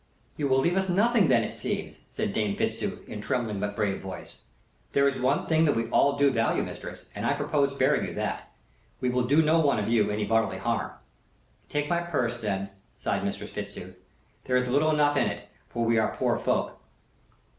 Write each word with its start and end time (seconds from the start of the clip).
"You 0.35 0.47
will 0.47 0.57
leave 0.57 0.77
us 0.77 0.89
nothing 0.89 1.27
then, 1.27 1.43
it 1.43 1.55
seems," 1.55 1.99
said 2.09 2.33
Dame 2.33 2.55
Fitzooth, 2.55 3.07
in 3.07 3.21
trembling 3.21 3.59
but 3.59 3.75
brave 3.75 4.01
voice. 4.01 4.41
"There 4.93 5.07
is 5.07 5.19
one 5.21 5.45
thing 5.45 5.63
that 5.65 5.75
we 5.75 5.91
all 5.91 6.17
do 6.17 6.31
value, 6.31 6.63
mistress, 6.63 7.05
and 7.13 7.23
I 7.23 7.33
purpose 7.33 7.71
sparing 7.73 8.07
you 8.07 8.13
that. 8.15 8.51
We 8.99 9.09
will 9.11 9.25
do 9.25 9.43
no 9.43 9.59
one 9.59 9.77
of 9.77 9.89
you 9.89 10.09
any 10.09 10.25
bodily 10.25 10.57
harm." 10.57 10.93
"Take 11.69 11.87
my 11.87 11.99
purse, 12.01 12.41
then," 12.41 12.69
sighed 12.97 13.23
Mistress 13.23 13.51
Fitzooth. 13.53 13.99
"There 14.45 14.55
is 14.55 14.67
little 14.67 14.89
enough 14.89 15.17
in 15.17 15.27
it, 15.29 15.47
for 15.69 15.85
we 15.85 15.99
are 15.99 16.15
poor 16.15 16.39
folk." 16.39 16.79